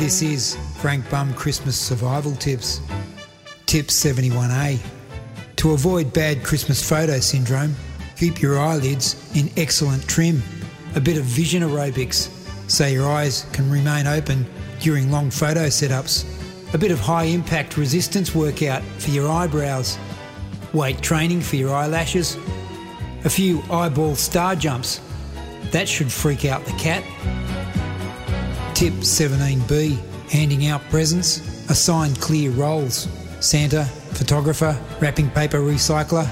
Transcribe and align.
This 0.00 0.22
is 0.22 0.56
Frank 0.78 1.10
Bum 1.10 1.34
Christmas 1.34 1.78
Survival 1.78 2.34
Tips. 2.36 2.80
Tip 3.66 3.88
71A. 3.88 4.78
To 5.56 5.72
avoid 5.72 6.14
bad 6.14 6.42
Christmas 6.42 6.82
photo 6.88 7.20
syndrome, 7.20 7.76
keep 8.16 8.40
your 8.40 8.58
eyelids 8.58 9.30
in 9.36 9.50
excellent 9.58 10.08
trim. 10.08 10.42
A 10.94 11.00
bit 11.02 11.18
of 11.18 11.24
vision 11.24 11.62
aerobics 11.62 12.30
so 12.66 12.86
your 12.86 13.12
eyes 13.12 13.44
can 13.52 13.70
remain 13.70 14.06
open 14.06 14.46
during 14.80 15.10
long 15.10 15.30
photo 15.30 15.66
setups. 15.66 16.24
A 16.72 16.78
bit 16.78 16.92
of 16.92 16.98
high 16.98 17.24
impact 17.24 17.76
resistance 17.76 18.34
workout 18.34 18.82
for 19.00 19.10
your 19.10 19.30
eyebrows. 19.30 19.98
Weight 20.72 21.02
training 21.02 21.42
for 21.42 21.56
your 21.56 21.74
eyelashes. 21.74 22.38
A 23.24 23.28
few 23.28 23.62
eyeball 23.70 24.14
star 24.14 24.56
jumps. 24.56 25.02
That 25.72 25.86
should 25.86 26.10
freak 26.10 26.46
out 26.46 26.64
the 26.64 26.72
cat. 26.72 27.04
Tip 28.80 28.94
17B 28.94 30.30
handing 30.30 30.68
out 30.68 30.80
presents. 30.88 31.68
Assign 31.68 32.14
clear 32.14 32.50
roles 32.50 33.08
Santa, 33.40 33.84
photographer, 33.84 34.74
wrapping 35.02 35.28
paper 35.32 35.58
recycler. 35.58 36.26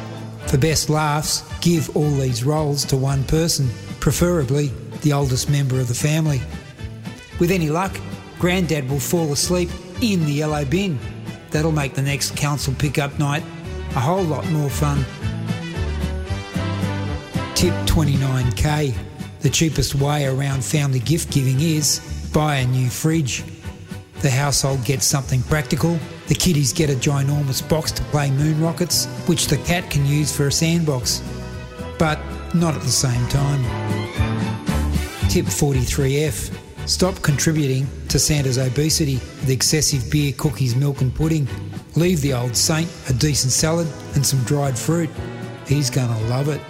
For 0.46 0.56
best 0.56 0.88
laughs, 0.88 1.42
give 1.60 1.94
all 1.94 2.10
these 2.12 2.44
roles 2.44 2.86
to 2.86 2.96
one 2.96 3.22
person, 3.24 3.68
preferably 4.00 4.68
the 5.02 5.12
oldest 5.12 5.50
member 5.50 5.78
of 5.78 5.88
the 5.88 5.94
family. 5.94 6.40
With 7.38 7.50
any 7.50 7.68
luck, 7.68 7.94
Granddad 8.38 8.88
will 8.88 8.98
fall 8.98 9.30
asleep 9.30 9.68
in 10.00 10.24
the 10.24 10.32
yellow 10.32 10.64
bin. 10.64 10.98
That'll 11.50 11.70
make 11.70 11.92
the 11.92 12.00
next 12.00 12.34
council 12.34 12.72
pickup 12.78 13.18
night 13.18 13.42
a 13.90 14.00
whole 14.00 14.24
lot 14.24 14.48
more 14.48 14.70
fun. 14.70 15.04
Tip 17.54 17.74
29k. 17.84 18.94
The 19.40 19.50
cheapest 19.50 19.96
way 19.96 20.24
around 20.24 20.64
family 20.64 21.00
gift 21.00 21.30
giving 21.30 21.60
is 21.60 22.00
buy 22.38 22.58
a 22.58 22.66
new 22.68 22.88
fridge. 22.88 23.42
The 24.22 24.30
household 24.30 24.84
gets 24.84 25.04
something 25.04 25.42
practical. 25.42 25.98
The 26.28 26.36
kiddies 26.36 26.72
get 26.72 26.88
a 26.88 26.92
ginormous 26.92 27.68
box 27.68 27.90
to 27.90 28.02
play 28.12 28.30
moon 28.30 28.62
rockets, 28.62 29.06
which 29.26 29.48
the 29.48 29.56
cat 29.56 29.90
can 29.90 30.06
use 30.06 30.30
for 30.36 30.46
a 30.46 30.52
sandbox. 30.52 31.20
But 31.98 32.20
not 32.54 32.76
at 32.76 32.82
the 32.82 32.96
same 33.06 33.26
time. 33.26 33.60
Tip 35.28 35.46
43F. 35.46 36.56
Stop 36.88 37.20
contributing 37.22 37.88
to 38.06 38.20
Santa's 38.20 38.56
obesity 38.56 39.14
with 39.40 39.50
excessive 39.50 40.08
beer, 40.08 40.32
cookies, 40.38 40.76
milk, 40.76 41.00
and 41.00 41.12
pudding. 41.12 41.48
Leave 41.96 42.20
the 42.20 42.34
old 42.34 42.54
saint 42.54 42.88
a 43.08 43.14
decent 43.14 43.52
salad 43.52 43.88
and 44.14 44.24
some 44.24 44.40
dried 44.44 44.78
fruit. 44.78 45.10
He's 45.66 45.90
gonna 45.90 46.20
love 46.28 46.48
it. 46.48 46.60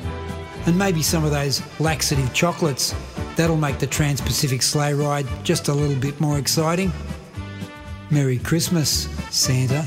And 0.65 0.79
maybe 0.79 1.03
some 1.03 1.27
of 1.27 1.31
those 1.31 1.61
laxative 1.79 2.33
chocolates. 2.33 2.95
That'll 3.39 3.57
make 3.57 3.79
the 3.79 3.87
Trans 3.87 4.21
Pacific 4.21 4.63
sleigh 4.63 4.93
ride 4.93 5.25
just 5.45 5.69
a 5.69 5.73
little 5.73 5.95
bit 5.95 6.21
more 6.21 6.39
exciting. 6.39 6.91
Merry 8.11 8.37
Christmas, 8.37 9.09
Santa. 9.31 9.87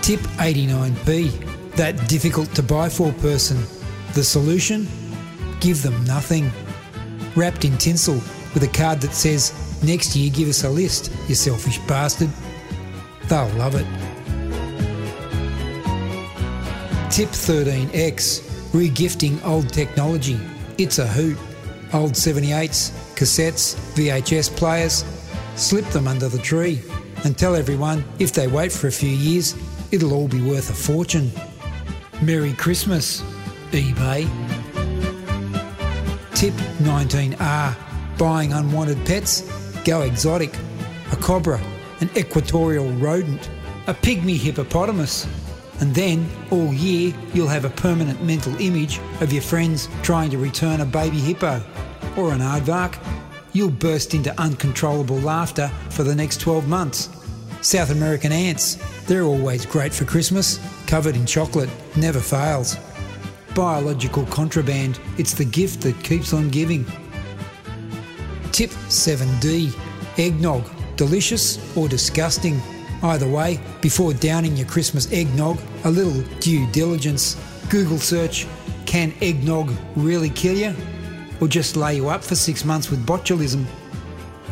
Tip 0.00 0.20
89B. 0.40 1.76
That 1.76 2.08
difficult 2.08 2.54
to 2.54 2.62
buy 2.62 2.88
for 2.88 3.12
person. 3.12 3.58
The 4.14 4.24
solution? 4.24 4.88
Give 5.60 5.82
them 5.82 6.02
nothing. 6.04 6.50
Wrapped 7.36 7.66
in 7.66 7.76
tinsel 7.76 8.14
with 8.54 8.62
a 8.62 8.72
card 8.72 9.02
that 9.02 9.12
says, 9.12 9.52
Next 9.82 10.16
year 10.16 10.32
give 10.32 10.48
us 10.48 10.64
a 10.64 10.70
list, 10.70 11.12
you 11.28 11.34
selfish 11.34 11.76
bastard. 11.80 12.30
They'll 13.28 13.46
love 13.58 13.74
it. 13.74 13.86
Tip 17.10 17.28
13X 17.28 18.40
Regifting 18.72 19.44
old 19.44 19.70
technology. 19.70 20.40
It's 20.78 20.98
a 20.98 21.06
hoot. 21.06 21.38
Old 21.92 22.12
78s, 22.12 22.90
cassettes, 23.14 23.76
VHS 23.94 24.56
players. 24.56 25.04
Slip 25.56 25.84
them 25.86 26.08
under 26.08 26.28
the 26.28 26.38
tree 26.38 26.80
and 27.24 27.36
tell 27.36 27.54
everyone 27.54 28.04
if 28.18 28.32
they 28.32 28.48
wait 28.48 28.72
for 28.72 28.86
a 28.86 28.92
few 28.92 29.10
years, 29.10 29.54
it'll 29.90 30.14
all 30.14 30.28
be 30.28 30.40
worth 30.40 30.70
a 30.70 30.74
fortune. 30.74 31.30
Merry 32.22 32.52
Christmas, 32.54 33.22
eBay. 33.72 34.28
Tip 36.34 36.54
19R 36.80 37.76
Buying 38.18 38.52
unwanted 38.52 39.04
pets? 39.04 39.42
Go 39.84 40.02
exotic. 40.02 40.54
A 41.10 41.16
cobra, 41.16 41.60
an 42.00 42.08
equatorial 42.16 42.88
rodent, 42.92 43.50
a 43.86 43.94
pygmy 43.94 44.36
hippopotamus. 44.36 45.26
And 45.82 45.92
then, 45.96 46.30
all 46.52 46.72
year, 46.72 47.12
you'll 47.34 47.48
have 47.48 47.64
a 47.64 47.70
permanent 47.70 48.22
mental 48.22 48.54
image 48.60 49.00
of 49.20 49.32
your 49.32 49.42
friends 49.42 49.88
trying 50.04 50.30
to 50.30 50.38
return 50.38 50.80
a 50.80 50.84
baby 50.84 51.18
hippo 51.18 51.60
or 52.16 52.32
an 52.32 52.38
aardvark. 52.38 52.96
You'll 53.52 53.72
burst 53.72 54.14
into 54.14 54.32
uncontrollable 54.40 55.18
laughter 55.18 55.66
for 55.90 56.04
the 56.04 56.14
next 56.14 56.40
12 56.40 56.68
months. 56.68 57.08
South 57.62 57.90
American 57.90 58.30
ants, 58.30 58.76
they're 59.06 59.24
always 59.24 59.66
great 59.66 59.92
for 59.92 60.04
Christmas, 60.04 60.60
covered 60.86 61.16
in 61.16 61.26
chocolate, 61.26 61.68
never 61.96 62.20
fails. 62.20 62.76
Biological 63.52 64.24
contraband, 64.26 65.00
it's 65.18 65.34
the 65.34 65.44
gift 65.44 65.80
that 65.80 66.00
keeps 66.04 66.32
on 66.32 66.48
giving. 66.50 66.84
Tip 68.52 68.70
7D 68.70 69.76
Eggnog, 70.16 70.64
delicious 70.94 71.58
or 71.76 71.88
disgusting? 71.88 72.62
Either 73.02 73.28
way, 73.28 73.60
before 73.80 74.14
downing 74.14 74.56
your 74.56 74.66
Christmas 74.66 75.12
eggnog, 75.12 75.58
a 75.84 75.90
little 75.90 76.22
due 76.38 76.66
diligence. 76.70 77.36
Google 77.68 77.98
search, 77.98 78.46
can 78.86 79.12
eggnog 79.20 79.72
really 79.96 80.30
kill 80.30 80.56
you? 80.56 80.74
Or 81.40 81.48
just 81.48 81.76
lay 81.76 81.96
you 81.96 82.08
up 82.08 82.22
for 82.22 82.36
six 82.36 82.64
months 82.64 82.90
with 82.90 83.04
botulism? 83.04 83.64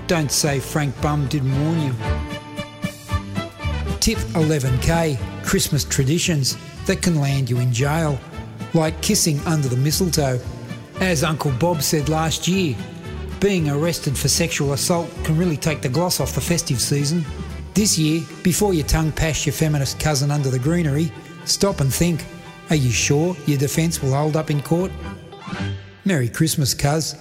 Don't 0.09 0.33
say 0.33 0.59
Frank 0.59 1.01
Bum 1.01 1.29
didn't 1.29 1.57
warn 1.65 1.81
you. 1.81 1.93
Tip 4.01 4.19
11k 4.35 5.45
Christmas 5.45 5.85
traditions 5.85 6.57
that 6.87 7.03
can 7.03 7.21
land 7.21 7.49
you 7.49 7.59
in 7.59 7.73
jail, 7.73 8.19
like 8.75 9.01
kissing 9.03 9.39
under 9.47 9.69
the 9.69 9.77
mistletoe. 9.77 10.41
As 11.01 11.23
Uncle 11.23 11.53
Bob 11.53 11.83
said 11.83 12.09
last 12.09 12.49
year, 12.49 12.75
being 13.39 13.69
arrested 13.71 14.19
for 14.19 14.29
sexual 14.29 14.73
assault 14.73 15.09
can 15.25 15.39
really 15.39 15.57
take 15.57 15.83
the 15.83 15.89
gloss 15.89 16.19
off 16.19 16.35
the 16.35 16.41
festive 16.41 16.81
season. 16.81 17.25
This 17.75 17.99
year, 17.99 18.23
before 18.43 18.75
your 18.75 18.87
tongue 18.87 19.13
pash 19.13 19.47
your 19.47 19.53
feminist 19.53 20.01
cousin 20.01 20.31
under 20.31 20.51
the 20.51 20.59
greenery, 20.59 21.13
stop 21.45 21.81
and 21.81 21.93
think. 21.93 22.25
Are 22.69 22.77
you 22.77 22.91
sure 22.91 23.37
your 23.47 23.59
defence 23.59 24.03
will 24.03 24.15
hold 24.15 24.37
up 24.37 24.51
in 24.51 24.61
court? 24.63 24.91
Merry 26.05 26.29
Christmas, 26.29 26.75
cuz. 26.75 27.15